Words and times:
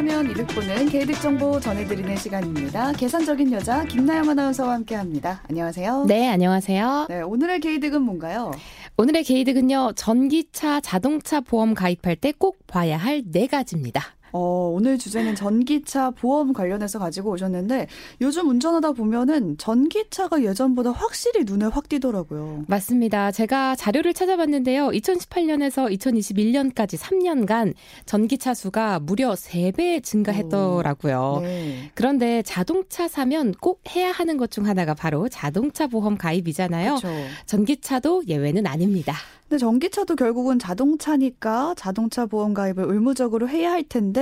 하면 0.00 0.30
이득 0.30 0.46
보는 0.46 0.88
개이득 0.88 1.20
정보 1.20 1.60
전해드리는 1.60 2.16
시간입니다. 2.16 2.92
계산적인 2.92 3.52
여자 3.52 3.84
김나영 3.84 4.30
아나운서와 4.30 4.72
함께합니다. 4.74 5.42
안녕하세요. 5.50 6.06
네, 6.08 6.26
안녕하세요. 6.30 7.06
네, 7.10 7.20
오늘의 7.20 7.60
개이득은 7.60 8.00
뭔가요? 8.00 8.50
오늘의 8.96 9.24
개이득은요. 9.24 9.92
전기차 9.96 10.80
자동차 10.80 11.40
보험 11.42 11.74
가입할 11.74 12.16
때 12.16 12.32
꼭 12.32 12.66
봐야 12.66 12.96
할 12.96 13.22
네 13.30 13.46
가지입니다. 13.46 14.02
어, 14.32 14.70
오늘 14.74 14.98
주제는 14.98 15.34
전기차 15.34 16.10
보험 16.10 16.52
관련해서 16.52 16.98
가지고 16.98 17.30
오셨는데 17.30 17.86
요즘 18.20 18.48
운전하다 18.50 18.92
보면은 18.92 19.56
전기차가 19.56 20.42
예전보다 20.44 20.92
확실히 20.92 21.44
눈에 21.44 21.64
확 21.66 21.88
띄더라고요. 21.88 22.64
맞습니다. 22.68 23.32
제가 23.32 23.76
자료를 23.76 24.12
찾아봤는데요. 24.12 24.88
2018년에서 24.88 25.90
2021년까지 25.98 26.98
3년간 26.98 27.72
전기차 28.04 28.52
수가 28.54 29.00
무려 29.00 29.32
3배 29.32 30.02
증가했더라고요. 30.04 31.38
네. 31.42 31.90
그런데 31.94 32.42
자동차 32.42 33.08
사면 33.08 33.54
꼭 33.60 33.80
해야 33.94 34.12
하는 34.12 34.36
것 34.36 34.50
중 34.50 34.66
하나가 34.66 34.94
바로 34.94 35.28
자동차 35.28 35.86
보험 35.86 36.18
가입이잖아요. 36.18 36.96
그렇죠. 36.96 37.08
전기차도 37.46 38.24
예외는 38.26 38.66
아닙니다. 38.66 39.14
근데 39.48 39.58
전기차도 39.58 40.16
결국은 40.16 40.58
자동차니까 40.58 41.74
자동차 41.76 42.26
보험 42.26 42.52
가입을 42.54 42.84
의무적으로 42.86 43.48
해야 43.48 43.70
할 43.72 43.82
텐데 43.84 44.19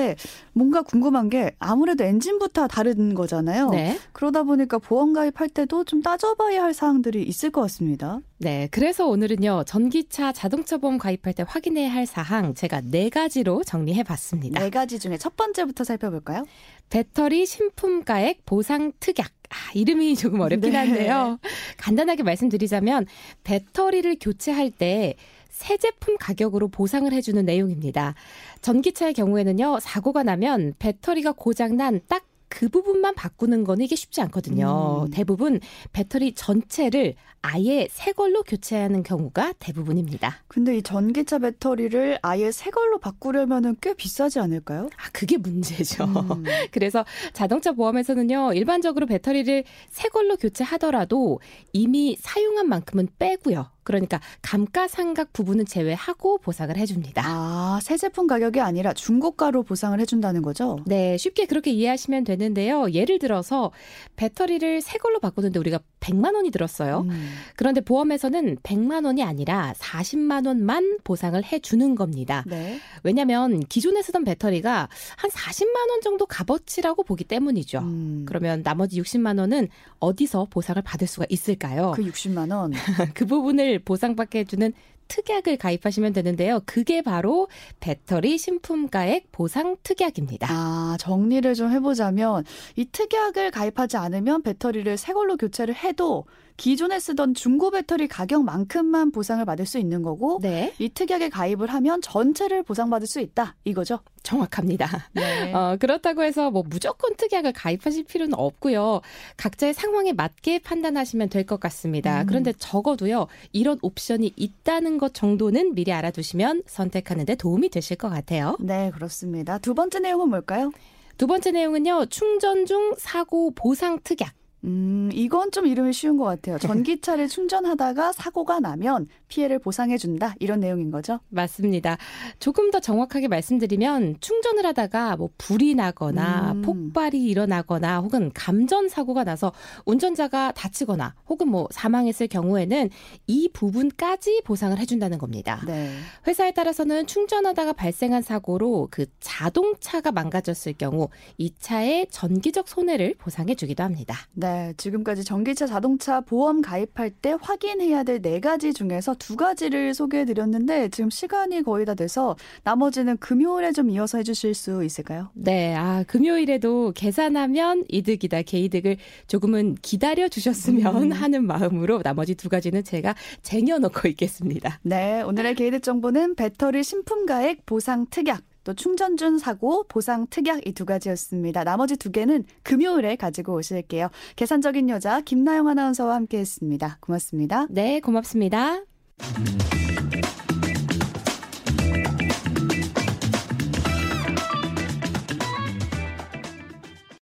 뭔가 0.52 0.83
궁금한 0.83 1.29
게 1.29 1.52
아무래도 1.59 2.05
엔진부터 2.05 2.66
다른 2.69 3.15
거잖아요. 3.15 3.70
네. 3.70 3.98
그러다 4.12 4.43
보니까 4.43 4.79
보험 4.79 5.12
가입할 5.12 5.48
때도 5.48 5.84
좀 5.84 6.02
따져봐야 6.02 6.62
할 6.62 6.75
사항들이 6.75 7.23
있을 7.23 7.51
것 7.51 7.61
같습니다. 7.62 8.20
네. 8.39 8.69
그래서 8.70 9.06
오늘은요. 9.06 9.65
전기차 9.66 10.33
자동차 10.33 10.77
보험 10.79 10.98
가입할 10.98 11.33
때 11.33 11.45
확인해야 11.47 11.92
할 11.92 12.06
사항 12.06 12.55
제가 12.55 12.83
네 12.84 13.09
가지로 13.11 13.64
정리해 13.64 14.03
봤습니다. 14.03 14.61
네 14.61 14.70
가지 14.70 14.98
중에 14.98 15.19
첫 15.19 15.37
번째부터 15.37 15.84
살펴볼까요? 15.84 16.44
배터리 16.91 17.47
신품가액 17.47 18.47
보상 18.47 18.92
특약. 19.00 19.31
아, 19.50 19.55
이름이 19.75 20.15
조금 20.17 20.41
어렵긴 20.41 20.72
네. 20.72 20.77
한데요. 20.77 21.39
간단하게 21.78 22.22
말씀드리자면 22.22 23.06
배터리를 23.44 24.17
교체할 24.20 24.70
때 24.70 25.15
새 25.59 25.77
제품 25.77 26.17
가격으로 26.19 26.69
보상을 26.69 27.12
해주는 27.12 27.45
내용입니다. 27.45 28.14
전기차의 28.62 29.12
경우에는요, 29.12 29.81
사고가 29.81 30.23
나면 30.23 30.75
배터리가 30.78 31.33
고장난 31.33 32.00
딱그 32.06 32.69
부분만 32.69 33.17
바꾸는 33.17 33.65
거는 33.65 33.84
이게 33.84 33.97
쉽지 33.97 34.20
않거든요. 34.20 35.06
음. 35.06 35.11
대부분 35.11 35.59
배터리 35.92 36.33
전체를 36.33 37.17
아예 37.42 37.89
새 37.91 38.12
걸로 38.12 38.45
교체하는 38.45 39.03
경우가 39.03 39.55
대부분입니다. 39.59 40.45
근데 40.47 40.77
이 40.77 40.83
전기차 40.83 41.41
배터리를 41.41 42.20
아예 42.22 42.53
새 42.53 42.70
걸로 42.70 42.98
바꾸려면은 42.98 43.75
꽤 43.81 43.95
비싸지 43.95 44.39
않을까요? 44.39 44.89
아, 44.97 45.11
그게 45.12 45.39
문제죠. 45.39 46.05
음. 46.05 46.45
그래서 46.70 47.05
자동차 47.33 47.72
보험에서는요, 47.72 48.53
일반적으로 48.55 49.06
배터리를 49.06 49.65
새 49.91 50.09
걸로 50.09 50.37
교체하더라도 50.37 51.41
이미 51.72 52.17
사용한 52.20 52.69
만큼은 52.69 53.09
빼고요. 53.19 53.70
그러니까 53.89 54.20
감가상각 54.42 55.33
부분은 55.33 55.64
제외하고 55.64 56.36
보상을 56.39 56.77
해줍니다. 56.77 57.22
아, 57.25 57.81
새 57.83 57.97
제품 57.97 58.27
가격이 58.27 58.61
아니라 58.61 58.92
중고가로 58.92 59.62
보상을 59.62 59.98
해준다는 59.98 60.42
거죠? 60.42 60.78
네, 60.84 61.17
쉽게 61.17 61.47
그렇게 61.47 61.70
이해하시면 61.70 62.25
되는데요. 62.25 62.91
예를 62.91 63.19
들어서 63.19 63.72
배터리를 64.16 64.83
새 64.83 64.98
걸로 64.98 65.20
바꾸는데 65.20 65.59
우리가 65.59 65.81
100만 66.00 66.34
원이 66.34 66.50
들었어요. 66.50 67.04
음. 67.08 67.30
그런데 67.56 67.80
보험에서는 67.80 68.56
100만 68.62 69.04
원이 69.04 69.22
아니라 69.22 69.74
40만 69.78 70.46
원만 70.46 70.98
보상을 71.04 71.42
해 71.44 71.58
주는 71.58 71.94
겁니다. 71.94 72.44
네. 72.46 72.78
왜냐하면 73.02 73.60
기존에 73.60 74.02
쓰던 74.02 74.24
배터리가 74.24 74.88
한 75.16 75.30
40만 75.30 75.91
원 75.91 76.00
정도 76.00 76.26
값어치라고 76.26 77.03
보기 77.03 77.25
때문이죠. 77.25 77.78
음. 77.81 78.25
그러면 78.26 78.62
나머지 78.62 79.00
60만 79.00 79.38
원은 79.38 79.69
어디서 79.98 80.48
보상을 80.50 80.81
받을 80.82 81.06
수가 81.06 81.26
있을까요? 81.28 81.92
그 81.94 82.03
60만 82.03 82.54
원. 82.54 82.72
그 83.14 83.26
부분을 83.26 83.81
보상받게 83.81 84.41
해 84.41 84.44
주는 84.44 84.72
특약을 85.08 85.56
가입하시면 85.56 86.12
되는데요. 86.12 86.60
그게 86.66 87.02
바로 87.02 87.48
배터리 87.80 88.38
신품가액 88.38 89.32
보상 89.32 89.76
특약입니다. 89.82 90.46
아, 90.50 90.96
정리를 91.00 91.52
좀 91.54 91.70
해보자면 91.70 92.44
이 92.76 92.84
특약을 92.86 93.50
가입하지 93.50 93.96
않으면 93.96 94.42
배터리를 94.42 94.96
새 94.96 95.12
걸로 95.12 95.36
교체를 95.36 95.74
해도 95.74 96.24
기존에 96.58 97.00
쓰던 97.00 97.32
중고 97.34 97.70
배터리 97.70 98.06
가격만큼만 98.08 99.12
보상을 99.12 99.42
받을 99.46 99.64
수 99.64 99.78
있는 99.78 100.02
거고 100.02 100.41
네, 100.42 100.74
이 100.78 100.91
특약에 100.91 101.30
가입을 101.30 101.69
하면 101.69 102.02
전체를 102.02 102.64
보상받을 102.64 103.06
수 103.06 103.20
있다 103.20 103.54
이거죠? 103.64 104.00
정확합니다. 104.22 105.08
네. 105.12 105.52
어, 105.54 105.76
그렇다고 105.80 106.22
해서 106.22 106.50
뭐 106.50 106.62
무조건 106.69 107.14
특약을 107.16 107.52
가입하실 107.54 108.04
필요는 108.04 108.34
없고요. 108.34 109.00
각자의 109.38 109.72
상황에 109.72 110.12
맞게 110.12 110.58
판단하시면 110.58 111.30
될 111.30 111.48
것 111.48 111.60
같습니다. 111.60 112.20
음. 112.22 112.26
그런데 112.26 112.52
적어도요, 112.52 113.28
이런 113.52 113.78
옵션이 113.80 114.34
있다는 114.36 114.98
것 114.98 115.14
정도는 115.14 115.75
미리 115.75 115.92
알아두시면 115.92 116.64
선택하는데 116.66 117.36
도움이 117.36 117.70
되실 117.70 117.96
것 117.96 118.10
같아요. 118.10 118.56
네, 118.60 118.90
그렇습니다. 118.92 119.56
두 119.58 119.72
번째 119.72 120.00
내용은 120.00 120.28
뭘까요? 120.28 120.72
두 121.16 121.26
번째 121.26 121.52
내용은요, 121.52 122.06
충전 122.06 122.66
중 122.66 122.94
사고 122.98 123.52
보상 123.52 123.98
특약. 124.04 124.34
음, 124.64 125.10
이건 125.12 125.50
좀 125.50 125.66
이름이 125.66 125.92
쉬운 125.92 126.16
것 126.16 126.24
같아요. 126.24 126.58
전기차를 126.58 127.28
충전하다가 127.28 128.12
사고가 128.12 128.60
나면 128.60 129.06
피해를 129.28 129.58
보상해준다. 129.58 130.34
이런 130.41 130.60
내용인 130.60 130.91
거죠? 130.91 131.20
맞습니다. 131.28 131.96
조금 132.41 132.70
더 132.70 132.80
정확하게 132.80 133.28
말씀드리면 133.28 134.16
충전을 134.20 134.66
하다가 134.66 135.16
뭐 135.16 135.30
불이 135.38 135.74
나거나 135.74 136.52
음. 136.52 136.62
폭발이 136.62 137.24
일어나거나 137.24 138.00
혹은 138.00 138.30
감전 138.34 138.88
사고가 138.88 139.24
나서 139.24 139.52
운전자가 139.84 140.52
다치거나 140.52 141.14
혹은 141.28 141.48
뭐 141.48 141.69
사망했을 141.70 142.26
경우에는 142.26 142.90
이 143.26 143.48
부분까지 143.52 144.42
보상을 144.44 144.76
해준다는 144.78 145.19
겁니다. 145.19 145.62
네. 145.66 145.90
회사에 146.26 146.52
따라서는 146.52 147.06
충전하다가 147.06 147.75
발생한 147.75 148.22
사고로 148.22 148.88
그 148.90 149.06
자동차가 149.20 150.10
망가졌을 150.12 150.72
경우 150.72 151.08
이 151.36 151.52
차의 151.58 152.08
전기적 152.10 152.69
손해를 152.69 153.14
보상해 153.19 153.54
주기도 153.54 153.84
합니다. 153.84 154.16
네, 154.32 154.47
지금까지 154.76 155.25
전기차 155.25 155.66
자동차 155.66 156.20
보험 156.20 156.60
가입할 156.60 157.10
때 157.10 157.36
확인해야 157.41 158.03
될 158.03 158.19
네 158.28 158.41
가지 158.41 158.72
중에서 158.75 159.14
두 159.14 159.36
가지를 159.36 159.94
소개해 159.94 160.25
드렸는데 160.25 160.88
지금 160.91 161.09
시간이 161.09 161.62
거의 161.62 161.86
다 161.86 161.94
돼서 161.94 162.36
나머지는 162.64 163.16
금요일에 163.16 163.72
좀 163.72 163.91
이어서 163.91 164.19
해 164.19 164.25
주실 164.25 164.54
수 164.54 164.84
있을까요? 164.84 165.31
네, 165.34 165.75
아, 165.75 166.04
금요일에도 166.06 166.92
계산하면 166.94 167.84
이득이다, 167.88 168.42
개이득을 168.42 168.97
조금은 169.28 169.76
기다려 169.82 170.28
주셨으면 170.28 171.04
음. 171.04 171.12
하는 171.12 171.47
마음으로 171.47 172.03
나머지 172.03 172.34
두 172.34 172.48
가지는 172.48 172.84
제가 172.84 173.14
쟁여놓고 173.42 174.08
있겠습니다. 174.08 174.78
네, 174.82 175.22
오늘의 175.22 175.54
개이득 175.54 175.82
정보는 175.82 176.34
배터리 176.34 176.82
신품 176.82 177.25
가액 177.25 177.64
보상 177.64 178.06
특약. 178.10 178.42
또 178.69 178.75
충전 178.75 179.17
중 179.17 179.39
사고 179.39 179.84
보상 179.89 180.27
특약 180.29 180.67
이 180.67 180.73
두 180.73 180.84
가지였습니다. 180.84 181.65
나머지 181.65 181.97
두 181.97 182.12
개는 182.12 182.45
금요일에 182.65 183.17
가지고 183.17 183.55
오실게요. 183.55 184.11
계산적인 184.37 184.91
여자 184.91 185.23
김나영 185.23 185.69
아나운서와 185.69 186.15
함께했습니다. 186.17 186.99
고맙습니다. 187.01 187.67
네, 187.71 188.01
고맙습니다. 188.01 188.83